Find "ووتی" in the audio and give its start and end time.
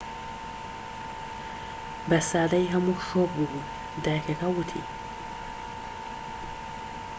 4.51-4.83